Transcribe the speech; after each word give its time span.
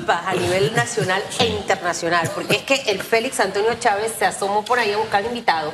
disculpas 0.00 0.26
a 0.26 0.34
nivel 0.34 0.72
nacional 0.74 1.22
e 1.38 1.46
internacional, 1.46 2.30
porque 2.34 2.56
es 2.56 2.62
que 2.62 2.74
el 2.90 3.00
Félix 3.02 3.40
Antonio 3.40 3.74
Chávez 3.78 4.12
se 4.18 4.24
asomó 4.24 4.64
por 4.64 4.78
ahí 4.78 4.92
a 4.92 4.96
buscar 4.98 5.24
invitado 5.24 5.72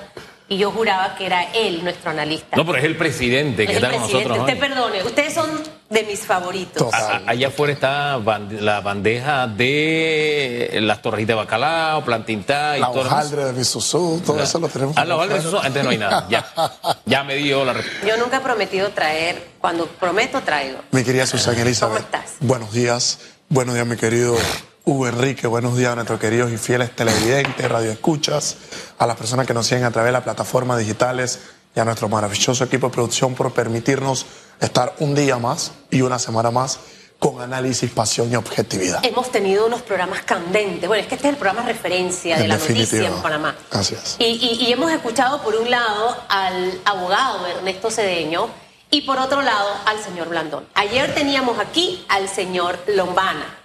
y 0.48 0.58
yo 0.58 0.70
juraba 0.70 1.16
que 1.16 1.26
era 1.26 1.42
él 1.54 1.82
nuestro 1.82 2.10
analista. 2.12 2.56
No, 2.56 2.64
pero 2.64 2.78
es 2.78 2.84
el 2.84 2.96
presidente 2.96 3.64
Es 3.64 3.70
que 3.70 3.76
el 3.78 3.82
está 3.84 3.90
con 3.96 4.00
presidente. 4.08 4.28
nosotros. 4.28 4.48
Usted 4.48 4.62
hoy. 4.62 4.68
perdone, 4.68 5.02
ustedes 5.04 5.34
son 5.34 5.62
de 5.90 6.02
mis 6.04 6.20
favoritos. 6.20 6.84
Total. 6.84 7.22
A- 7.26 7.30
Allá 7.30 7.48
afuera 7.48 7.72
está 7.72 8.18
la 8.60 8.80
bandeja 8.80 9.48
de 9.48 10.78
las 10.82 11.02
torres 11.02 11.26
de 11.26 11.34
bacalao, 11.34 12.04
plantintá 12.04 12.76
y 12.76 12.80
La 12.80 12.92
todo 12.92 13.00
hojaldre 13.00 13.44
de 13.46 13.52
Misusú, 13.54 14.22
todo 14.24 14.40
eso 14.40 14.60
lo 14.60 14.68
tenemos. 14.68 14.96
Ah, 14.96 15.04
la 15.04 15.16
hojaldre 15.16 15.38
de 15.38 15.44
Misusú, 15.44 15.58
antes 15.64 15.82
no 15.82 15.90
hay 15.90 15.98
nada. 15.98 16.26
Ya, 16.30 16.46
ya 17.06 17.24
me 17.24 17.34
dio 17.36 17.64
la 17.64 17.72
respuesta. 17.72 18.06
Yo 18.06 18.16
nunca 18.16 18.36
he 18.36 18.40
prometido 18.40 18.90
traer, 18.90 19.48
cuando 19.60 19.86
prometo 19.86 20.40
traigo. 20.42 20.78
Mi 20.92 21.02
querida 21.02 21.26
Susana 21.26 21.60
Elizabeth. 21.60 22.04
¿Cómo 22.04 22.18
estás? 22.18 22.36
Buenos 22.38 22.72
días. 22.72 23.18
Buenos 23.48 23.74
días, 23.74 23.86
mi 23.86 23.96
querido 23.96 24.36
Hugo 24.84 25.06
Enrique. 25.08 25.46
Buenos 25.46 25.76
días 25.76 25.92
a 25.92 25.94
nuestros 25.94 26.18
queridos 26.20 26.50
y 26.52 26.56
fieles 26.58 26.94
televidentes, 26.94 27.68
radioescuchas, 27.70 28.56
a 28.98 29.06
las 29.06 29.16
personas 29.16 29.46
que 29.46 29.54
nos 29.54 29.66
siguen 29.66 29.84
a 29.84 29.90
través 29.90 30.08
de 30.08 30.12
las 30.12 30.22
plataformas 30.22 30.78
digitales 30.78 31.40
y 31.74 31.80
a 31.80 31.84
nuestro 31.84 32.08
maravilloso 32.08 32.64
equipo 32.64 32.88
de 32.88 32.92
producción 32.94 33.34
por 33.34 33.52
permitirnos 33.52 34.26
estar 34.60 34.94
un 34.98 35.14
día 35.14 35.38
más 35.38 35.72
y 35.90 36.00
una 36.02 36.18
semana 36.18 36.50
más 36.50 36.78
con 37.18 37.40
análisis, 37.40 37.90
pasión 37.90 38.30
y 38.30 38.36
objetividad. 38.36 39.00
Hemos 39.04 39.30
tenido 39.32 39.66
unos 39.66 39.80
programas 39.82 40.22
candentes. 40.22 40.86
Bueno, 40.86 41.02
es 41.02 41.08
que 41.08 41.14
este 41.14 41.28
es 41.28 41.32
el 41.34 41.38
programa 41.38 41.66
referencia 41.66 42.36
de 42.36 42.42
En 42.42 42.48
la 42.50 42.56
definitiva. 42.58 42.98
noticia 42.98 43.16
en 43.16 43.22
Panamá. 43.22 43.56
Así 43.70 43.94
es. 43.94 44.16
Y, 44.18 44.24
y- 44.24 44.66
y 44.66 44.72
hemos 44.72 44.90
escuchado 44.92 45.40
por 45.42 45.54
un 45.54 45.70
lado 45.70 46.14
al 46.28 46.78
abogado 46.84 47.46
Ernesto 47.46 47.90
Cedeño 47.90 48.48
y 48.90 49.02
por 49.02 49.18
otro 49.18 49.42
lado 49.42 49.68
al 49.86 49.98
señor 50.02 50.28
Blandón. 50.28 50.66
Ayer 50.74 51.14
teníamos 51.14 51.58
aquí 51.58 52.04
al 52.08 52.28
señor 52.28 52.78
Lombana. 52.86 53.58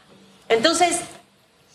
Entonces, 0.49 0.99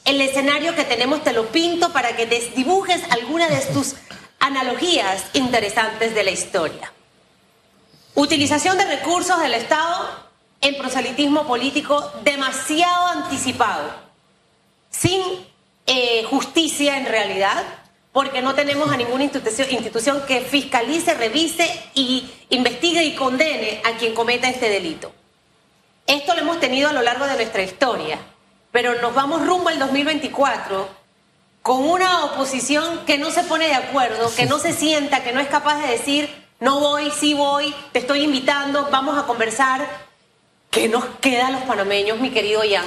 el 0.04 0.20
escenario 0.20 0.74
que 0.74 0.84
tenemos 0.84 1.22
te 1.24 1.32
lo 1.32 1.46
pinto 1.46 1.92
para 1.92 2.14
que 2.16 2.26
desdibujes 2.26 3.02
alguna 3.10 3.48
de 3.48 3.60
tus 3.72 3.94
analogías 4.38 5.24
interesantes 5.32 6.14
de 6.14 6.24
la 6.24 6.30
historia. 6.30 6.92
Utilización 8.14 8.78
de 8.78 8.84
recursos 8.84 9.40
del 9.40 9.54
Estado 9.54 10.26
en 10.60 10.76
proselitismo 10.78 11.46
político 11.46 12.12
demasiado 12.22 13.08
anticipado, 13.08 13.90
sin 14.90 15.20
eh, 15.86 16.24
justicia 16.24 16.98
en 16.98 17.06
realidad, 17.06 17.64
porque 18.16 18.40
no 18.40 18.54
tenemos 18.54 18.90
a 18.90 18.96
ninguna 18.96 19.24
institución, 19.24 19.68
institución 19.70 20.22
que 20.26 20.40
fiscalice, 20.40 21.12
revise 21.12 21.68
y 21.92 22.26
investigue 22.48 23.04
y 23.04 23.14
condene 23.14 23.82
a 23.84 23.98
quien 23.98 24.14
cometa 24.14 24.48
este 24.48 24.70
delito. 24.70 25.12
Esto 26.06 26.32
lo 26.32 26.40
hemos 26.40 26.58
tenido 26.58 26.88
a 26.88 26.94
lo 26.94 27.02
largo 27.02 27.26
de 27.26 27.34
nuestra 27.34 27.62
historia, 27.62 28.18
pero 28.72 28.98
nos 29.02 29.14
vamos 29.14 29.46
rumbo 29.46 29.68
al 29.68 29.78
2024 29.78 30.88
con 31.60 31.86
una 31.86 32.24
oposición 32.24 33.04
que 33.04 33.18
no 33.18 33.30
se 33.30 33.42
pone 33.42 33.66
de 33.66 33.74
acuerdo, 33.74 34.34
que 34.34 34.46
no 34.46 34.58
se 34.58 34.72
sienta, 34.72 35.22
que 35.22 35.34
no 35.34 35.40
es 35.40 35.48
capaz 35.48 35.82
de 35.82 35.88
decir, 35.88 36.30
no 36.58 36.80
voy, 36.80 37.10
sí 37.10 37.34
voy, 37.34 37.74
te 37.92 37.98
estoy 37.98 38.22
invitando, 38.22 38.88
vamos 38.90 39.18
a 39.18 39.26
conversar. 39.26 39.86
¿Qué 40.70 40.88
nos 40.88 41.04
queda 41.20 41.48
a 41.48 41.50
los 41.50 41.64
panameños, 41.64 42.18
mi 42.18 42.30
querido 42.30 42.62
Jan? 42.62 42.86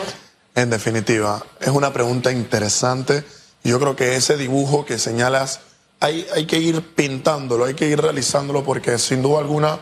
En 0.56 0.72
definitiva, 0.72 1.46
es 1.62 1.70
una 1.70 1.94
pregunta 1.94 2.32
interesante. 2.32 3.24
Yo 3.64 3.80
creo 3.80 3.96
que 3.96 4.16
ese 4.16 4.38
dibujo 4.38 4.86
que 4.86 4.98
señalas 4.98 5.62
hay, 6.00 6.26
hay 6.34 6.46
que 6.46 6.58
ir 6.58 6.96
pintándolo, 6.96 7.66
hay 7.66 7.74
que 7.74 7.88
ir 7.88 8.02
realizándolo 8.02 8.64
porque 8.64 8.98
sin 8.98 9.22
duda 9.22 9.40
alguna 9.40 9.80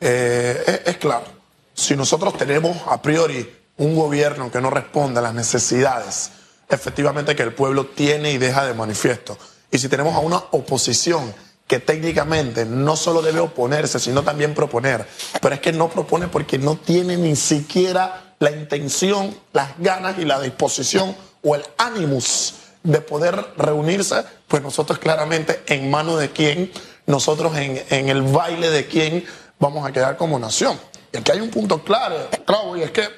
eh, 0.00 0.82
es, 0.86 0.96
claro. 0.96 1.26
Si 1.74 1.96
nosotros 1.96 2.36
tenemos 2.36 2.76
a 2.86 3.00
priori 3.00 3.48
un 3.76 3.94
gobierno 3.94 4.50
que 4.50 4.60
no 4.60 4.70
responde 4.70 5.20
a 5.20 5.22
las 5.22 5.34
necesidades 5.34 6.32
efectivamente 6.68 7.34
que 7.34 7.42
el 7.42 7.52
pueblo 7.52 7.86
tiene 7.86 8.32
y 8.32 8.38
deja 8.38 8.64
de 8.64 8.74
manifiesto, 8.74 9.36
y 9.70 9.78
si 9.78 9.88
tenemos 9.88 10.14
a 10.14 10.20
una 10.20 10.36
oposición 10.52 11.34
que 11.66 11.80
técnicamente 11.80 12.64
no 12.64 12.96
solo 12.96 13.22
debe 13.22 13.40
oponerse, 13.40 14.00
sino 14.00 14.22
también 14.22 14.54
proponer, 14.54 15.06
pero 15.40 15.54
es 15.54 15.60
que 15.60 15.72
no 15.72 15.88
propone 15.88 16.28
porque 16.28 16.58
no 16.58 16.76
tiene 16.76 17.16
ni 17.16 17.36
siquiera 17.36 18.34
la 18.40 18.50
intención, 18.50 19.36
las 19.52 19.78
ganas 19.78 20.18
y 20.18 20.24
la 20.24 20.40
disposición 20.40 21.14
o 21.42 21.54
el 21.54 21.62
ánimos 21.78 22.54
de 22.82 23.00
poder 23.00 23.54
reunirse, 23.56 24.24
pues 24.48 24.62
nosotros 24.62 24.98
claramente 24.98 25.62
en 25.66 25.90
mano 25.90 26.16
de 26.16 26.30
quién, 26.30 26.72
nosotros 27.06 27.56
en, 27.56 27.82
en 27.90 28.08
el 28.08 28.22
baile 28.22 28.70
de 28.70 28.86
quién 28.86 29.24
vamos 29.58 29.86
a 29.86 29.92
quedar 29.92 30.16
como 30.16 30.38
nación. 30.38 30.78
Y 31.12 31.18
aquí 31.18 31.32
hay 31.32 31.40
un 31.40 31.50
punto 31.50 31.82
claro, 31.82 32.28
claro, 32.44 32.76
y 32.76 32.82
es 32.82 32.90
que 32.90 33.08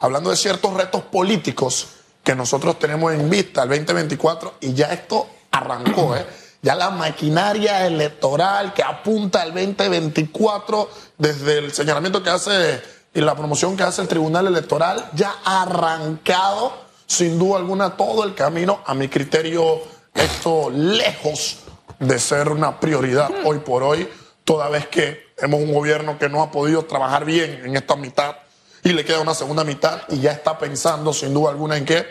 hablando 0.00 0.30
de 0.30 0.36
ciertos 0.36 0.74
retos 0.74 1.02
políticos 1.02 1.88
que 2.22 2.34
nosotros 2.34 2.78
tenemos 2.78 3.12
en 3.12 3.30
vista 3.30 3.62
el 3.62 3.70
2024 3.70 4.54
y 4.60 4.74
ya 4.74 4.92
esto 4.92 5.28
arrancó, 5.50 6.16
¿eh? 6.16 6.26
Ya 6.60 6.74
la 6.74 6.90
maquinaria 6.90 7.86
electoral 7.86 8.74
que 8.74 8.82
apunta 8.82 9.42
al 9.42 9.54
2024 9.54 10.90
desde 11.16 11.58
el 11.58 11.72
señalamiento 11.72 12.20
que 12.20 12.30
hace 12.30 12.82
y 13.14 13.20
la 13.20 13.36
promoción 13.36 13.76
que 13.76 13.84
hace 13.84 14.02
el 14.02 14.08
Tribunal 14.08 14.48
Electoral 14.48 15.08
ya 15.14 15.36
ha 15.44 15.62
arrancado 15.62 16.87
sin 17.08 17.38
duda 17.38 17.56
alguna 17.56 17.96
todo 17.96 18.22
el 18.22 18.34
camino 18.34 18.80
a 18.86 18.94
mi 18.94 19.08
criterio 19.08 19.80
esto 20.14 20.70
lejos 20.70 21.60
de 21.98 22.18
ser 22.18 22.50
una 22.50 22.78
prioridad 22.78 23.30
hoy 23.44 23.58
por 23.58 23.82
hoy 23.82 24.08
toda 24.44 24.68
vez 24.68 24.86
que 24.86 25.28
hemos 25.38 25.60
un 25.60 25.72
gobierno 25.72 26.18
que 26.18 26.28
no 26.28 26.42
ha 26.42 26.50
podido 26.50 26.84
trabajar 26.84 27.24
bien 27.24 27.62
en 27.64 27.76
esta 27.76 27.96
mitad 27.96 28.36
y 28.84 28.92
le 28.92 29.04
queda 29.04 29.20
una 29.20 29.34
segunda 29.34 29.64
mitad 29.64 30.02
y 30.08 30.20
ya 30.20 30.32
está 30.32 30.58
pensando 30.58 31.12
sin 31.12 31.34
duda 31.34 31.50
alguna 31.50 31.76
en 31.76 31.84
qué, 31.84 32.06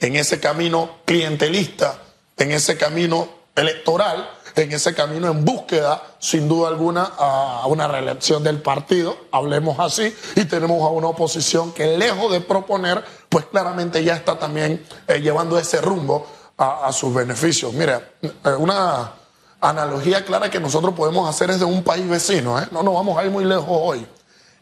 en 0.00 0.16
ese 0.16 0.40
camino 0.40 0.98
clientelista, 1.04 1.98
en 2.36 2.50
ese 2.50 2.76
camino 2.76 3.28
electoral, 3.54 4.28
en 4.56 4.72
ese 4.72 4.94
camino 4.94 5.30
en 5.30 5.44
búsqueda 5.44 6.02
sin 6.18 6.48
duda 6.48 6.68
alguna 6.68 7.04
a 7.16 7.66
una 7.66 7.86
reelección 7.86 8.42
del 8.42 8.60
partido, 8.60 9.16
hablemos 9.30 9.78
así, 9.78 10.14
y 10.36 10.44
tenemos 10.44 10.82
a 10.82 10.88
una 10.88 11.08
oposición 11.08 11.72
que 11.72 11.96
lejos 11.96 12.32
de 12.32 12.40
proponer, 12.40 13.04
pues 13.30 13.46
claramente 13.46 14.04
ya 14.04 14.16
está 14.16 14.38
también 14.38 14.84
eh, 15.06 15.20
llevando 15.20 15.56
ese 15.58 15.80
rumbo 15.80 16.26
a, 16.58 16.88
a 16.88 16.92
sus 16.92 17.14
beneficios. 17.14 17.72
Mira, 17.72 18.02
eh, 18.20 18.30
una 18.58 19.12
analogía 19.60 20.24
clara 20.24 20.50
que 20.50 20.58
nosotros 20.58 20.94
podemos 20.94 21.30
hacer 21.30 21.50
es 21.50 21.60
de 21.60 21.64
un 21.64 21.82
país 21.82 22.08
vecino, 22.08 22.60
¿eh? 22.60 22.66
no 22.72 22.82
nos 22.82 22.92
vamos 22.92 23.16
a 23.16 23.24
ir 23.24 23.30
muy 23.30 23.44
lejos 23.44 23.68
hoy. 23.68 24.04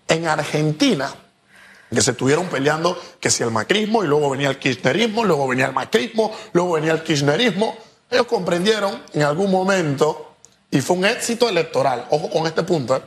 En 0.06 0.28
Argentina, 0.28 1.10
que 1.90 2.02
se 2.02 2.10
estuvieron 2.10 2.46
peleando 2.46 2.98
que 3.18 3.30
si 3.30 3.42
el 3.42 3.50
macrismo 3.50 4.04
y 4.04 4.06
luego 4.06 4.30
venía 4.30 4.50
el 4.50 4.58
kirchnerismo, 4.58 5.24
luego 5.24 5.48
venía 5.48 5.66
el 5.66 5.72
macrismo, 5.72 6.32
luego 6.52 6.72
venía 6.72 6.92
el 6.92 7.02
kirchnerismo, 7.02 7.74
ellos 8.10 8.26
comprendieron 8.26 9.02
en 9.14 9.22
algún 9.22 9.50
momento 9.50 10.34
y 10.70 10.82
fue 10.82 10.96
un 10.96 11.06
éxito 11.06 11.48
electoral. 11.48 12.06
Ojo 12.10 12.28
con 12.28 12.46
este 12.46 12.62
punto. 12.62 12.96
¿eh? 12.96 13.02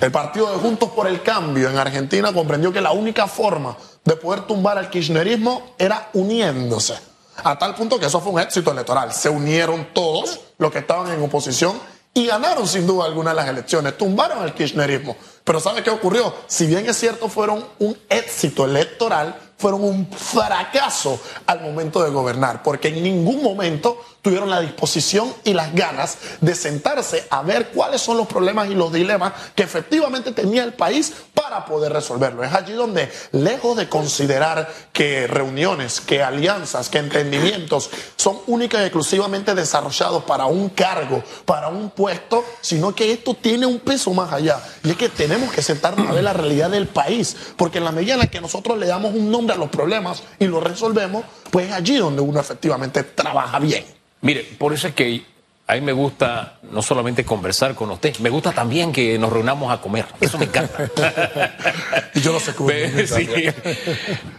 El 0.00 0.10
partido 0.10 0.50
de 0.50 0.58
Juntos 0.58 0.90
por 0.90 1.06
el 1.06 1.22
Cambio 1.22 1.68
en 1.68 1.76
Argentina 1.76 2.32
comprendió 2.32 2.72
que 2.72 2.80
la 2.80 2.92
única 2.92 3.26
forma 3.26 3.76
de 4.04 4.16
poder 4.16 4.42
tumbar 4.42 4.78
al 4.78 4.90
kirchnerismo 4.90 5.74
era 5.78 6.10
uniéndose. 6.14 6.94
A 7.42 7.58
tal 7.58 7.74
punto 7.74 7.98
que 7.98 8.06
eso 8.06 8.20
fue 8.20 8.32
un 8.32 8.40
éxito 8.40 8.70
electoral. 8.70 9.12
Se 9.12 9.28
unieron 9.28 9.88
todos 9.92 10.40
los 10.58 10.70
que 10.70 10.78
estaban 10.78 11.10
en 11.10 11.22
oposición 11.22 11.80
y 12.12 12.26
ganaron 12.26 12.66
sin 12.66 12.86
duda 12.86 13.06
alguna 13.06 13.32
las 13.32 13.48
elecciones. 13.48 13.96
Tumbaron 13.96 14.42
al 14.42 14.54
kirchnerismo. 14.54 15.16
Pero 15.44 15.60
¿sabe 15.60 15.82
qué 15.82 15.90
ocurrió? 15.90 16.34
Si 16.46 16.66
bien 16.66 16.88
es 16.88 16.98
cierto 16.98 17.28
fueron 17.28 17.64
un 17.78 17.96
éxito 18.08 18.64
electoral, 18.64 19.49
fueron 19.60 19.84
un 19.84 20.08
fracaso 20.10 21.20
al 21.46 21.60
momento 21.60 22.02
de 22.02 22.10
gobernar, 22.10 22.62
porque 22.62 22.88
en 22.88 23.02
ningún 23.02 23.42
momento 23.42 23.98
tuvieron 24.22 24.50
la 24.50 24.60
disposición 24.60 25.32
y 25.44 25.54
las 25.54 25.74
ganas 25.74 26.18
de 26.40 26.54
sentarse 26.54 27.26
a 27.30 27.42
ver 27.42 27.68
cuáles 27.68 28.00
son 28.00 28.16
los 28.16 28.26
problemas 28.26 28.68
y 28.68 28.74
los 28.74 28.92
dilemas 28.92 29.32
que 29.54 29.62
efectivamente 29.62 30.32
tenía 30.32 30.64
el 30.64 30.74
país 30.74 31.12
para 31.34 31.64
poder 31.64 31.92
resolverlo. 31.92 32.44
Es 32.44 32.52
allí 32.52 32.72
donde, 32.72 33.10
lejos 33.32 33.76
de 33.76 33.88
considerar 33.88 34.72
que 34.92 35.26
reuniones, 35.26 36.00
que 36.00 36.22
alianzas, 36.22 36.88
que 36.88 36.98
entendimientos 36.98 37.90
son 38.16 38.38
únicas 38.46 38.80
y 38.80 38.84
exclusivamente 38.84 39.54
desarrollados 39.54 40.24
para 40.24 40.46
un 40.46 40.68
cargo, 40.70 41.22
para 41.44 41.68
un 41.68 41.90
puesto, 41.90 42.44
sino 42.60 42.94
que 42.94 43.12
esto 43.12 43.34
tiene 43.34 43.66
un 43.66 43.80
peso 43.80 44.12
más 44.12 44.32
allá. 44.32 44.62
Y 44.84 44.90
es 44.90 44.96
que 44.96 45.08
tenemos 45.08 45.52
que 45.52 45.62
sentarnos 45.62 46.08
a 46.08 46.12
ver 46.12 46.24
la 46.24 46.32
realidad 46.32 46.70
del 46.70 46.88
país, 46.88 47.36
porque 47.56 47.78
en 47.78 47.84
la 47.84 47.92
medida 47.92 48.14
en 48.14 48.20
la 48.20 48.26
que 48.26 48.40
nosotros 48.40 48.78
le 48.78 48.86
damos 48.86 49.14
un 49.14 49.30
nombre 49.30 49.49
los 49.58 49.68
problemas 49.70 50.22
y 50.38 50.46
los 50.46 50.62
resolvemos, 50.62 51.24
pues 51.50 51.68
es 51.68 51.72
allí 51.72 51.96
donde 51.96 52.22
uno 52.22 52.40
efectivamente 52.40 53.02
trabaja 53.02 53.58
bien. 53.58 53.84
Mire, 54.22 54.42
por 54.58 54.72
eso 54.72 54.88
es 54.88 54.94
que 54.94 55.24
a 55.70 55.74
mí 55.74 55.80
me 55.82 55.92
gusta 55.92 56.58
no 56.72 56.82
solamente 56.82 57.24
conversar 57.24 57.76
con 57.76 57.90
usted, 57.92 58.18
me 58.18 58.28
gusta 58.28 58.50
también 58.50 58.90
que 58.90 59.16
nos 59.18 59.32
reunamos 59.32 59.72
a 59.72 59.80
comer. 59.80 60.04
Eso 60.20 60.36
me 60.36 60.46
encanta. 60.46 60.90
Y 62.14 62.20
yo 62.20 62.32
lo 62.32 62.40
sé 62.40 62.54
cómo 62.54 62.70
sí, 63.06 63.28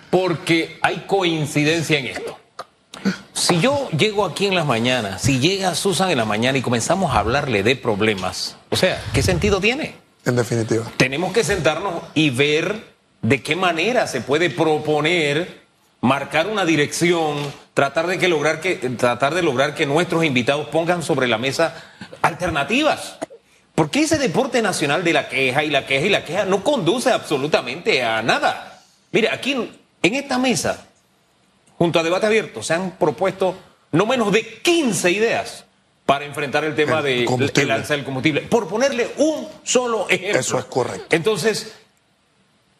porque 0.09 0.77
hay 0.81 1.05
coincidencia 1.07 1.99
en 1.99 2.07
esto. 2.07 2.37
Si 3.33 3.59
yo 3.59 3.89
llego 3.91 4.25
aquí 4.25 4.45
en 4.45 4.55
las 4.55 4.65
mañanas, 4.65 5.21
si 5.21 5.39
llega 5.39 5.73
Susan 5.73 6.11
en 6.11 6.17
la 6.17 6.25
mañana 6.25 6.57
y 6.57 6.61
comenzamos 6.61 7.15
a 7.15 7.19
hablarle 7.19 7.63
de 7.63 7.77
problemas, 7.77 8.57
o 8.69 8.75
sea, 8.75 9.01
¿qué 9.13 9.23
sentido 9.23 9.61
tiene? 9.61 9.95
En 10.25 10.35
definitiva. 10.35 10.83
Tenemos 10.97 11.31
que 11.31 11.43
sentarnos 11.43 11.93
y 12.13 12.29
ver 12.29 12.90
de 13.21 13.41
qué 13.41 13.56
manera 13.56 14.07
se 14.07 14.21
puede 14.21 14.50
proponer 14.50 15.62
marcar 16.01 16.47
una 16.47 16.65
dirección, 16.65 17.38
tratar 17.73 18.07
de 18.07 18.18
que 18.18 18.27
lograr 18.27 18.59
que 18.59 18.75
tratar 18.75 19.35
de 19.35 19.44
lograr 19.44 19.75
que 19.75 19.85
nuestros 19.85 20.25
invitados 20.25 20.68
pongan 20.68 21.03
sobre 21.03 21.27
la 21.27 21.38
mesa 21.38 21.75
alternativas. 22.21 23.18
Porque 23.75 24.01
ese 24.01 24.18
deporte 24.18 24.62
nacional 24.62 25.03
de 25.03 25.13
la 25.13 25.29
queja 25.29 25.63
y 25.63 25.69
la 25.69 25.85
queja 25.85 26.06
y 26.06 26.09
la 26.09 26.25
queja 26.25 26.45
no 26.45 26.63
conduce 26.63 27.12
absolutamente 27.12 28.03
a 28.03 28.21
nada. 28.21 28.81
Mire, 29.12 29.29
aquí 29.29 29.53
en 30.03 30.15
esta 30.15 30.38
mesa, 30.38 30.85
junto 31.77 32.00
a 32.00 32.03
debate 32.03 32.25
abierto, 32.25 32.63
se 32.63 32.73
han 32.73 32.91
propuesto 32.91 33.56
no 33.91 34.06
menos 34.06 34.31
de 34.31 34.59
15 34.62 35.12
ideas 35.12 35.65
para 36.06 36.25
enfrentar 36.25 36.63
el 36.65 36.75
tema 36.75 37.01
de 37.01 37.23
el 37.23 37.71
alza 37.71 37.94
del 37.95 38.03
combustible. 38.03 38.41
Por 38.41 38.68
ponerle 38.68 39.12
un 39.18 39.47
solo 39.63 40.09
ejemplo. 40.09 40.39
Eso 40.39 40.59
es 40.59 40.65
correcto. 40.65 41.15
Entonces, 41.15 41.73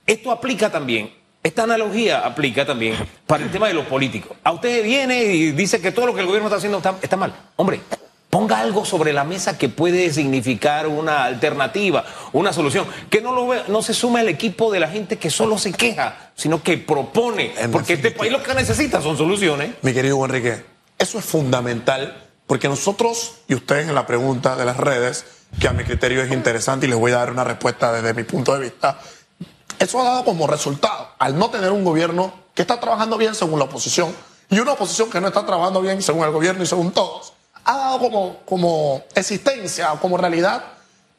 esto 0.06 0.32
aplica 0.32 0.70
también, 0.72 1.14
esta 1.44 1.64
analogía 1.64 2.20
aplica 2.20 2.66
también 2.66 2.96
para 3.26 3.44
el 3.44 3.52
tema 3.52 3.68
de 3.68 3.74
los 3.74 3.86
políticos. 3.86 4.38
A 4.44 4.52
usted 4.52 4.84
viene 4.84 5.24
y 5.24 5.52
dice 5.52 5.82
que 5.82 5.92
todo 5.92 6.06
lo 6.08 6.14
que 6.14 6.22
el 6.22 6.28
gobierno 6.28 6.48
está 6.48 6.58
haciendo 6.58 6.78
está, 6.78 6.96
está 7.02 7.18
mal. 7.18 7.34
Hombre, 7.56 7.82
ponga 8.30 8.60
algo 8.60 8.86
sobre 8.86 9.12
la 9.12 9.24
mesa 9.24 9.58
que 9.58 9.68
puede 9.68 10.12
significar 10.14 10.88
una 10.88 11.24
alternativa, 11.26 12.06
una 12.34 12.54
solución. 12.54 12.86
Que 13.10 13.22
no, 13.22 13.34
lo 13.34 13.48
vea- 13.48 13.66
no 13.68 13.82
se 13.82 13.94
sume 13.94 14.20
al 14.20 14.30
equipo 14.30 14.72
de 14.72 14.80
la 14.80 14.88
gente 14.88 15.18
que 15.18 15.30
solo 15.30 15.58
se 15.58 15.74
queja, 15.74 16.32
sino 16.36 16.62
que 16.62 16.78
propone. 16.78 17.54
En 17.58 17.72
Porque 17.72 17.94
este 17.94 18.12
país 18.12 18.32
lo 18.32 18.42
que 18.44 18.54
necesita 18.54 19.02
son 19.02 19.18
soluciones. 19.18 19.72
Mi 19.82 19.94
querido 19.94 20.24
Enrique, 20.24 20.64
eso 21.00 21.18
es 21.20 21.26
fundamental 21.26 22.28
porque 22.46 22.68
nosotros 22.70 23.38
y 23.48 23.56
ustedes 23.56 23.88
en 23.90 23.96
la 23.96 24.06
pregunta 24.06 24.56
de 24.56 24.66
las 24.66 24.78
redes, 24.78 25.26
que 25.60 25.68
a 25.68 25.74
mi 25.74 25.84
criterio 25.84 26.22
es 26.22 26.32
interesante 26.32 26.86
y 26.86 26.90
les 26.90 27.00
voy 27.00 27.12
a 27.14 27.18
dar 27.18 27.32
una 27.32 27.44
respuesta 27.44 27.92
desde 27.92 28.14
mi 28.14 28.24
punto 28.24 28.54
de 28.54 28.60
vista, 28.62 29.00
eso 29.82 30.00
ha 30.00 30.04
dado 30.04 30.24
como 30.24 30.46
resultado, 30.46 31.10
al 31.18 31.40
no 31.40 31.50
tener 31.50 31.72
un 31.72 31.84
gobierno 31.84 32.32
que 32.54 32.62
está 32.62 32.80
trabajando 32.80 33.18
bien 33.18 33.34
según 33.34 33.58
la 33.58 33.66
oposición 33.66 34.14
y 34.48 34.60
una 34.60 34.74
oposición 34.74 35.10
que 35.10 35.20
no 35.20 35.28
está 35.28 35.44
trabajando 35.44 35.82
bien 35.82 36.04
según 36.04 36.24
el 36.24 36.32
gobierno 36.32 36.64
y 36.64 36.68
según 36.68 36.92
todos, 36.92 37.34
ha 37.66 37.78
dado 37.78 38.00
como, 38.00 38.38
como 38.46 39.02
existencia, 39.16 39.90
como 40.00 40.18
realidad, 40.18 40.64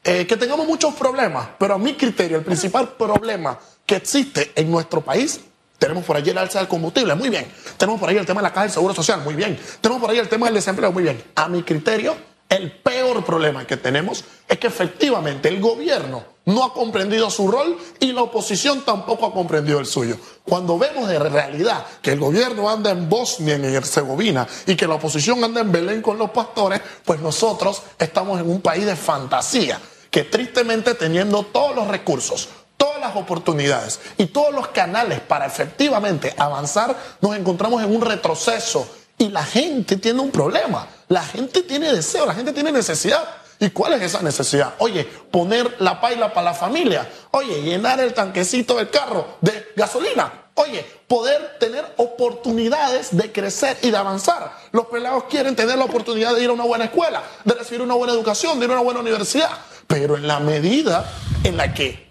eh, 0.01 0.25
que 0.25 0.37
tengamos 0.37 0.65
muchos 0.65 0.93
problemas. 0.93 1.49
Pero 1.59 1.73
a 1.73 1.77
mi 1.77 1.95
criterio, 1.95 2.37
el 2.37 2.45
principal 2.45 2.93
problema 2.93 3.59
que 3.85 3.97
existe 3.97 4.53
en 4.55 4.71
nuestro 4.71 5.01
país, 5.01 5.41
tenemos 5.77 6.05
por 6.05 6.15
ahí 6.15 6.29
el 6.29 6.37
alza 6.37 6.59
del 6.59 6.69
combustible, 6.69 7.15
muy 7.15 7.27
bien. 7.27 7.51
Tenemos 7.75 7.99
por 7.99 8.07
ahí 8.07 8.15
el 8.15 8.25
tema 8.25 8.39
de 8.39 8.43
la 8.43 8.53
caja 8.53 8.61
del 8.61 8.71
seguro 8.71 8.93
social, 8.93 9.21
muy 9.25 9.33
bien. 9.33 9.59
Tenemos 9.81 9.99
por 9.99 10.09
ahí 10.09 10.19
el 10.19 10.29
tema 10.29 10.45
del 10.45 10.55
desempleo, 10.55 10.93
muy 10.93 11.03
bien. 11.03 11.21
A 11.35 11.49
mi 11.49 11.63
criterio, 11.63 12.15
el 12.53 12.71
peor 12.71 13.25
problema 13.25 13.65
que 13.65 13.77
tenemos 13.77 14.23
es 14.47 14.59
que 14.59 14.67
efectivamente 14.67 15.49
el 15.49 15.59
gobierno 15.59 16.23
no 16.45 16.63
ha 16.63 16.73
comprendido 16.73 17.29
su 17.29 17.49
rol 17.49 17.77
y 17.99 18.11
la 18.11 18.21
oposición 18.21 18.81
tampoco 18.81 19.25
ha 19.25 19.33
comprendido 19.33 19.79
el 19.79 19.85
suyo. 19.85 20.17
Cuando 20.43 20.77
vemos 20.77 21.07
de 21.07 21.17
realidad 21.17 21.85
que 22.01 22.11
el 22.11 22.19
gobierno 22.19 22.69
anda 22.69 22.91
en 22.91 23.09
Bosnia 23.09 23.57
y 23.57 23.65
en 23.65 23.75
Herzegovina 23.75 24.47
y 24.67 24.75
que 24.75 24.87
la 24.87 24.95
oposición 24.95 25.43
anda 25.43 25.61
en 25.61 25.71
Belén 25.71 26.01
con 26.01 26.17
los 26.17 26.29
pastores, 26.31 26.81
pues 27.03 27.19
nosotros 27.21 27.81
estamos 27.97 28.39
en 28.39 28.49
un 28.49 28.61
país 28.61 28.85
de 28.85 28.95
fantasía 28.95 29.79
que 30.11 30.23
tristemente 30.23 30.93
teniendo 30.93 31.43
todos 31.43 31.75
los 31.75 31.87
recursos, 31.87 32.49
todas 32.77 32.99
las 32.99 33.15
oportunidades 33.15 33.99
y 34.17 34.27
todos 34.27 34.53
los 34.53 34.67
canales 34.67 35.21
para 35.21 35.47
efectivamente 35.47 36.35
avanzar, 36.37 36.95
nos 37.19 37.35
encontramos 37.35 37.81
en 37.81 37.95
un 37.95 38.01
retroceso 38.01 38.87
y 39.23 39.29
la 39.29 39.43
gente 39.43 39.95
tiene 39.95 40.19
un 40.19 40.31
problema, 40.31 40.85
la 41.07 41.23
gente 41.23 41.61
tiene 41.61 41.93
deseo, 41.93 42.25
la 42.25 42.33
gente 42.33 42.51
tiene 42.51 42.71
necesidad. 42.71 43.23
¿Y 43.57 43.69
cuál 43.69 43.93
es 43.93 44.01
esa 44.01 44.21
necesidad? 44.21 44.73
Oye, 44.79 45.05
poner 45.05 45.77
la 45.79 46.01
paila 46.01 46.33
para 46.33 46.47
la 46.47 46.53
familia. 46.53 47.07
Oye, 47.31 47.61
llenar 47.61 48.01
el 48.01 48.13
tanquecito 48.13 48.75
del 48.75 48.89
carro 48.89 49.37
de 49.39 49.71
gasolina. 49.77 50.49
Oye, 50.55 50.85
poder 51.07 51.57
tener 51.59 51.85
oportunidades 51.95 53.15
de 53.15 53.31
crecer 53.31 53.77
y 53.81 53.91
de 53.91 53.97
avanzar. 53.97 54.51
Los 54.73 54.87
pelados 54.87 55.23
quieren 55.29 55.55
tener 55.55 55.77
la 55.77 55.85
oportunidad 55.85 56.35
de 56.35 56.43
ir 56.43 56.49
a 56.49 56.53
una 56.53 56.65
buena 56.65 56.85
escuela, 56.85 57.23
de 57.45 57.53
recibir 57.53 57.81
una 57.81 57.93
buena 57.93 58.11
educación, 58.11 58.59
de 58.59 58.65
ir 58.65 58.71
a 58.71 58.73
una 58.73 58.83
buena 58.83 58.99
universidad. 58.99 59.51
Pero 59.87 60.17
en 60.17 60.27
la 60.27 60.41
medida 60.41 61.09
en 61.45 61.55
la 61.55 61.73
que 61.73 62.09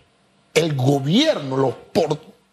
el 0.55 0.75
gobierno, 0.75 1.59
los, 1.59 1.75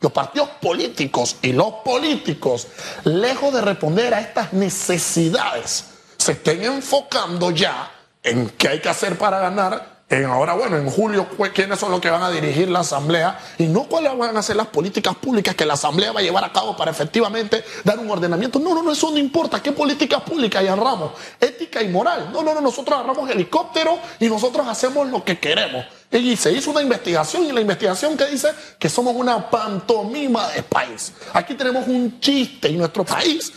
los 0.01 0.11
partidos 0.11 0.49
políticos 0.61 1.37
y 1.41 1.51
los 1.51 1.73
políticos, 1.83 2.67
lejos 3.03 3.53
de 3.53 3.61
responder 3.61 4.13
a 4.13 4.21
estas 4.21 4.53
necesidades, 4.53 5.85
se 6.17 6.33
estén 6.33 6.63
enfocando 6.63 7.51
ya 7.51 7.91
en 8.23 8.49
qué 8.51 8.69
hay 8.69 8.79
que 8.79 8.89
hacer 8.89 9.17
para 9.17 9.39
ganar. 9.39 9.99
En 10.09 10.25
ahora, 10.25 10.53
bueno, 10.55 10.77
en 10.77 10.89
julio, 10.89 11.27
quiénes 11.53 11.77
son 11.77 11.91
los 11.91 11.99
que 11.99 12.09
van 12.09 12.23
a 12.23 12.31
dirigir 12.31 12.67
la 12.67 12.79
Asamblea 12.79 13.39
y 13.59 13.67
no 13.67 13.83
cuáles 13.83 14.17
van 14.17 14.35
a 14.35 14.41
ser 14.41 14.55
las 14.55 14.65
políticas 14.65 15.15
públicas 15.15 15.53
que 15.53 15.67
la 15.67 15.73
Asamblea 15.73 16.11
va 16.11 16.19
a 16.19 16.23
llevar 16.23 16.43
a 16.43 16.51
cabo 16.51 16.75
para 16.75 16.89
efectivamente 16.89 17.63
dar 17.83 17.99
un 17.99 18.09
ordenamiento. 18.09 18.57
No, 18.57 18.73
no, 18.73 18.81
no, 18.81 18.91
eso 18.91 19.11
no 19.11 19.19
importa. 19.19 19.61
¿Qué 19.61 19.71
políticas 19.71 20.23
públicas 20.23 20.63
agarramos? 20.63 21.11
Ética 21.39 21.83
y 21.83 21.89
moral. 21.89 22.31
No, 22.33 22.41
no, 22.41 22.55
no, 22.55 22.61
nosotros 22.61 22.97
agarramos 22.97 23.29
helicóptero 23.29 23.99
y 24.19 24.27
nosotros 24.27 24.67
hacemos 24.67 25.07
lo 25.09 25.23
que 25.23 25.37
queremos. 25.37 25.85
Y 26.11 26.35
se 26.35 26.51
hizo 26.51 26.71
una 26.71 26.81
investigación 26.81 27.45
y 27.45 27.51
la 27.51 27.61
investigación 27.61 28.17
que 28.17 28.25
dice 28.25 28.49
que 28.79 28.89
somos 28.89 29.15
una 29.15 29.49
pantomima 29.49 30.47
de 30.49 30.63
país. 30.63 31.13
Aquí 31.33 31.53
tenemos 31.53 31.87
un 31.87 32.19
chiste 32.19 32.69
y 32.69 32.77
nuestro 32.77 33.03
país 33.03 33.53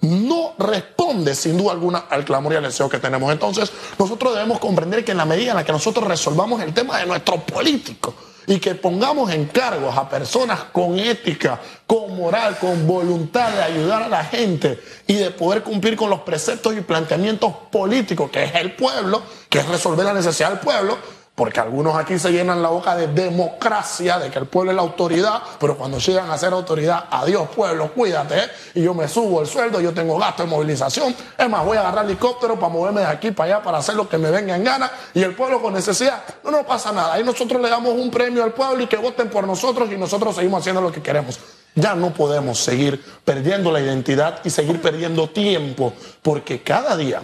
no 0.00 0.54
responde 0.58 1.34
sin 1.34 1.56
duda 1.56 1.72
alguna 1.72 2.04
al 2.08 2.24
clamor 2.24 2.52
y 2.52 2.56
al 2.56 2.62
deseo 2.62 2.88
que 2.88 2.98
tenemos. 2.98 3.32
Entonces, 3.32 3.72
nosotros 3.98 4.34
debemos 4.34 4.60
comprender 4.60 5.04
que 5.04 5.12
en 5.12 5.18
la 5.18 5.24
medida 5.24 5.50
en 5.50 5.56
la 5.56 5.64
que 5.64 5.72
nosotros 5.72 6.06
resolvamos 6.06 6.62
el 6.62 6.72
tema 6.72 6.98
de 6.98 7.06
nuestros 7.06 7.42
políticos 7.42 8.14
y 8.46 8.60
que 8.60 8.76
pongamos 8.76 9.32
en 9.32 9.46
cargos 9.46 9.96
a 9.96 10.08
personas 10.08 10.64
con 10.72 10.98
ética, 10.98 11.60
con 11.86 12.16
moral, 12.16 12.56
con 12.58 12.86
voluntad 12.86 13.50
de 13.50 13.62
ayudar 13.62 14.04
a 14.04 14.08
la 14.08 14.24
gente 14.24 14.80
y 15.08 15.14
de 15.14 15.32
poder 15.32 15.64
cumplir 15.64 15.96
con 15.96 16.08
los 16.10 16.20
preceptos 16.20 16.76
y 16.76 16.82
planteamientos 16.82 17.52
políticos, 17.72 18.30
que 18.30 18.44
es 18.44 18.54
el 18.54 18.76
pueblo, 18.76 19.22
que 19.48 19.58
es 19.58 19.66
resolver 19.66 20.06
la 20.06 20.14
necesidad 20.14 20.50
del 20.50 20.60
pueblo, 20.60 20.96
porque 21.36 21.60
algunos 21.60 21.94
aquí 21.96 22.18
se 22.18 22.32
llenan 22.32 22.62
la 22.62 22.70
boca 22.70 22.96
de 22.96 23.08
democracia, 23.08 24.18
de 24.18 24.30
que 24.30 24.38
el 24.38 24.46
pueblo 24.46 24.70
es 24.70 24.76
la 24.76 24.82
autoridad, 24.82 25.42
pero 25.60 25.76
cuando 25.76 25.98
llegan 25.98 26.30
a 26.30 26.38
ser 26.38 26.54
autoridad, 26.54 27.04
adiós 27.10 27.50
pueblo, 27.54 27.92
cuídate, 27.92 28.40
y 28.74 28.82
yo 28.82 28.94
me 28.94 29.06
subo 29.06 29.42
el 29.42 29.46
sueldo, 29.46 29.78
yo 29.78 29.92
tengo 29.92 30.16
gasto 30.18 30.44
de 30.44 30.48
movilización, 30.48 31.14
es 31.36 31.48
más, 31.50 31.62
voy 31.62 31.76
a 31.76 31.80
agarrar 31.80 32.06
helicóptero 32.06 32.58
para 32.58 32.72
moverme 32.72 33.02
de 33.02 33.08
aquí 33.08 33.32
para 33.32 33.56
allá, 33.56 33.62
para 33.62 33.78
hacer 33.78 33.96
lo 33.96 34.08
que 34.08 34.16
me 34.16 34.30
venga 34.30 34.56
en 34.56 34.64
gana, 34.64 34.90
y 35.12 35.22
el 35.22 35.34
pueblo 35.34 35.60
con 35.60 35.74
necesidad, 35.74 36.22
no 36.42 36.50
nos 36.50 36.64
pasa 36.64 36.90
nada, 36.90 37.12
ahí 37.12 37.22
nosotros 37.22 37.60
le 37.60 37.68
damos 37.68 37.92
un 37.92 38.10
premio 38.10 38.42
al 38.42 38.54
pueblo 38.54 38.82
y 38.82 38.86
que 38.86 38.96
voten 38.96 39.28
por 39.28 39.46
nosotros 39.46 39.92
y 39.92 39.98
nosotros 39.98 40.34
seguimos 40.34 40.60
haciendo 40.60 40.80
lo 40.80 40.90
que 40.90 41.02
queremos. 41.02 41.38
Ya 41.74 41.94
no 41.94 42.14
podemos 42.14 42.58
seguir 42.58 43.04
perdiendo 43.22 43.70
la 43.70 43.80
identidad 43.80 44.40
y 44.42 44.48
seguir 44.48 44.80
perdiendo 44.80 45.28
tiempo, 45.28 45.92
porque 46.22 46.62
cada 46.62 46.96
día 46.96 47.22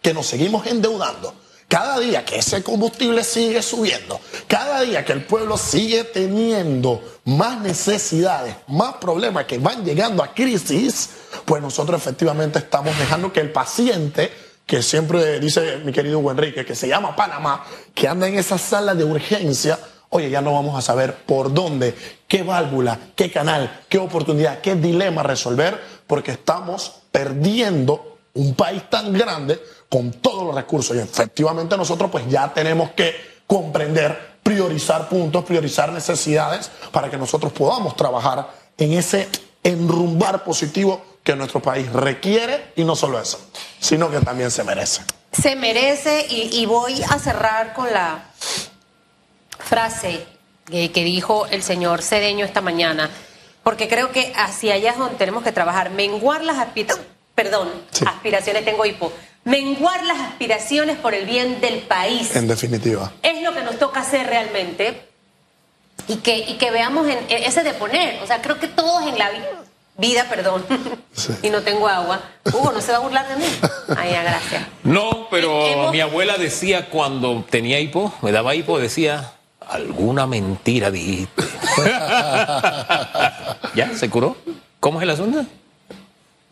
que 0.00 0.14
nos 0.14 0.26
seguimos 0.26 0.66
endeudando, 0.66 1.34
cada 1.68 1.98
día 1.98 2.24
que 2.24 2.36
ese 2.36 2.62
combustible 2.62 3.24
sigue 3.24 3.60
subiendo, 3.60 4.20
cada 4.46 4.82
día 4.82 5.04
que 5.04 5.12
el 5.12 5.24
pueblo 5.24 5.56
sigue 5.56 6.04
teniendo 6.04 7.02
más 7.24 7.60
necesidades, 7.60 8.54
más 8.68 8.94
problemas 8.94 9.46
que 9.46 9.58
van 9.58 9.84
llegando 9.84 10.22
a 10.22 10.32
crisis, 10.32 11.10
pues 11.44 11.60
nosotros 11.60 12.00
efectivamente 12.00 12.60
estamos 12.60 12.96
dejando 12.98 13.32
que 13.32 13.40
el 13.40 13.50
paciente, 13.50 14.30
que 14.64 14.80
siempre 14.82 15.40
dice 15.40 15.78
mi 15.78 15.92
querido 15.92 16.20
Hugo 16.20 16.30
Enrique, 16.30 16.64
que 16.64 16.76
se 16.76 16.88
llama 16.88 17.16
Panamá, 17.16 17.64
que 17.94 18.06
anda 18.06 18.28
en 18.28 18.38
esa 18.38 18.58
sala 18.58 18.94
de 18.94 19.04
urgencia, 19.04 19.78
oye, 20.10 20.30
ya 20.30 20.40
no 20.40 20.52
vamos 20.52 20.78
a 20.78 20.82
saber 20.82 21.16
por 21.26 21.52
dónde, 21.52 21.94
qué 22.28 22.44
válvula, 22.44 22.98
qué 23.16 23.32
canal, 23.32 23.82
qué 23.88 23.98
oportunidad, 23.98 24.60
qué 24.60 24.76
dilema 24.76 25.24
resolver, 25.24 25.80
porque 26.06 26.30
estamos 26.30 26.92
perdiendo 27.10 28.18
un 28.34 28.54
país 28.54 28.88
tan 28.88 29.12
grande 29.12 29.60
con 29.88 30.12
todos 30.12 30.44
los 30.44 30.54
recursos 30.54 30.96
y 30.96 31.00
efectivamente 31.00 31.76
nosotros 31.76 32.10
pues 32.10 32.24
ya 32.28 32.52
tenemos 32.52 32.90
que 32.90 33.14
comprender, 33.46 34.36
priorizar 34.42 35.08
puntos, 35.08 35.44
priorizar 35.44 35.92
necesidades 35.92 36.70
para 36.90 37.10
que 37.10 37.16
nosotros 37.16 37.52
podamos 37.52 37.96
trabajar 37.96 38.48
en 38.78 38.92
ese 38.92 39.28
enrumbar 39.62 40.44
positivo 40.44 41.04
que 41.22 41.34
nuestro 41.34 41.60
país 41.60 41.90
requiere 41.92 42.72
y 42.76 42.84
no 42.84 42.94
solo 42.94 43.20
eso, 43.20 43.38
sino 43.80 44.10
que 44.10 44.20
también 44.20 44.50
se 44.50 44.62
merece. 44.64 45.02
Se 45.32 45.56
merece 45.56 46.26
y, 46.30 46.60
y 46.60 46.66
voy 46.66 47.02
a 47.08 47.18
cerrar 47.18 47.74
con 47.74 47.92
la 47.92 48.30
frase 49.58 50.24
que, 50.66 50.92
que 50.92 51.04
dijo 51.04 51.46
el 51.46 51.62
señor 51.62 52.02
Cedeño 52.02 52.44
esta 52.44 52.60
mañana, 52.60 53.10
porque 53.62 53.88
creo 53.88 54.12
que 54.12 54.32
hacia 54.36 54.74
allá 54.74 54.92
es 54.92 54.98
donde 54.98 55.16
tenemos 55.16 55.42
que 55.42 55.52
trabajar, 55.52 55.90
menguar 55.90 56.44
las 56.44 56.58
aspiraciones, 56.58 57.06
perdón, 57.34 57.70
Sí. 57.90 58.04
aspiraciones, 58.06 58.64
tengo 58.64 58.84
hipo, 58.86 59.12
menguar 59.46 60.04
las 60.04 60.18
aspiraciones 60.20 60.98
por 60.98 61.14
el 61.14 61.24
bien 61.24 61.60
del 61.62 61.78
país. 61.78 62.36
En 62.36 62.46
definitiva. 62.48 63.10
es 63.22 63.42
lo 63.42 63.54
que 63.54 63.62
nos 63.62 63.78
toca 63.78 64.00
hacer 64.00 64.26
realmente 64.26 65.00
y 66.08 66.16
que, 66.16 66.36
y 66.38 66.54
que 66.58 66.70
veamos 66.70 67.08
en, 67.08 67.18
en 67.30 67.42
ese 67.44 67.62
de 67.62 67.72
poner. 67.72 68.22
O 68.22 68.26
sea, 68.26 68.42
creo 68.42 68.58
que 68.60 68.68
todos 68.68 69.06
en 69.08 69.16
la 69.18 69.30
vida, 69.30 69.46
vida, 69.96 70.26
perdón, 70.28 70.64
Sí. 71.12 71.32
y 71.42 71.48
no 71.50 71.62
tengo 71.62 71.88
agua. 71.88 72.20
Hugo, 72.52 72.72
no 72.72 72.80
se 72.82 72.92
va 72.92 72.98
a 72.98 73.00
burlar 73.00 73.26
de 73.28 73.36
mí. 73.36 73.46
Ay, 73.96 74.10
ya, 74.12 74.22
gracias. 74.22 74.66
No, 74.84 75.28
pero 75.30 75.66
Hemos- 75.66 75.92
mi 75.92 76.00
abuela 76.00 76.36
decía 76.36 76.90
cuando 76.90 77.44
tenía 77.48 77.80
hipo, 77.80 78.12
me 78.22 78.32
daba 78.32 78.54
hipo, 78.54 78.78
decía, 78.78 79.32
alguna 79.66 80.26
mentira 80.26 80.90
dijiste. 80.90 81.42
¿Ya? 83.74 83.94
¿Se 83.94 84.10
curó? 84.10 84.36
¿Cómo 84.80 84.98
es 85.00 85.04
el 85.04 85.10
asunto? 85.10 85.44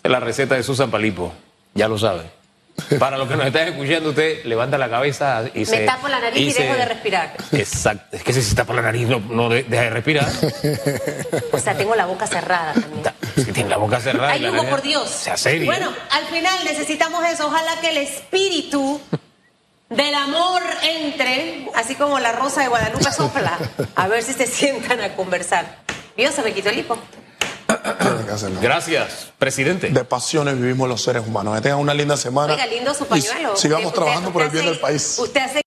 La 0.02 0.20
receta 0.20 0.54
de 0.54 0.62
Susan 0.62 0.90
Palipo, 0.90 1.32
ya 1.74 1.88
lo 1.88 1.98
sabe. 1.98 2.22
Para 2.98 3.16
los 3.16 3.28
que 3.28 3.36
nos 3.36 3.46
están 3.46 3.68
escuchando, 3.68 4.10
usted 4.10 4.44
levanta 4.44 4.76
la 4.78 4.90
cabeza 4.90 5.44
y 5.54 5.64
se... 5.64 5.78
Me 5.80 5.86
tapo 5.86 6.08
la 6.08 6.18
nariz 6.20 6.40
y, 6.40 6.50
se- 6.52 6.62
dejo 6.64 6.74
de 6.74 6.84
respirar. 6.84 7.34
Exacto. 7.52 8.16
Es 8.16 8.22
que 8.24 8.32
si 8.32 8.42
se 8.42 8.54
tapa 8.54 8.74
la 8.74 8.82
nariz 8.82 9.06
no, 9.08 9.20
no 9.20 9.48
de- 9.48 9.62
deja 9.62 9.82
de 9.84 9.90
respirar. 9.90 10.28
O 11.52 11.58
sea, 11.58 11.76
tengo 11.76 11.94
la 11.94 12.06
boca 12.06 12.26
cerrada 12.26 12.72
también. 12.74 13.04
Si 13.36 13.52
tiene 13.52 13.70
la 13.70 13.76
boca 13.76 14.00
cerrada. 14.00 14.36
y 14.36 14.44
Ay, 14.44 14.50
Hugo, 14.50 14.68
por 14.68 14.82
Dios. 14.82 15.08
Sea 15.08 15.36
serio. 15.36 15.66
Bueno, 15.66 15.92
al 16.10 16.24
final 16.26 16.56
necesitamos 16.64 17.24
eso. 17.26 17.46
Ojalá 17.46 17.80
que 17.80 17.90
el 17.90 17.98
espíritu 17.98 19.00
del 19.90 20.14
amor 20.14 20.62
entre, 20.82 21.68
así 21.74 21.94
como 21.94 22.18
la 22.18 22.32
rosa 22.32 22.62
de 22.62 22.68
Guadalupe 22.68 23.10
sopla. 23.12 23.56
A 23.94 24.08
ver 24.08 24.22
si 24.22 24.32
se 24.32 24.46
sientan 24.46 25.00
a 25.00 25.14
conversar. 25.14 25.78
Dios, 26.16 26.34
se 26.34 26.42
me 26.42 26.52
quitó 26.52 26.70
el 26.70 26.78
hipo. 26.80 26.98
Tienen 27.84 28.24
que 28.26 28.32
hacerlo. 28.32 28.58
Gracias, 28.62 29.28
presidente. 29.38 29.90
De 29.90 30.04
pasiones 30.04 30.58
vivimos 30.58 30.88
los 30.88 31.02
seres 31.02 31.22
humanos. 31.26 31.54
Que 31.56 31.60
tengan 31.60 31.78
una 31.80 31.92
linda 31.92 32.16
semana. 32.16 32.54
Oiga, 32.54 32.66
lindo 32.66 32.94
su 32.94 33.04
Y 33.14 33.20
sigamos 33.20 33.86
Usted- 33.86 33.94
trabajando 33.94 34.32
por 34.32 34.40
el 34.42 34.48
bien 34.48 34.62
hace- 34.64 34.70
del 34.70 34.80
país. 34.80 35.16
Usted 35.18 35.40
hace 35.42 35.62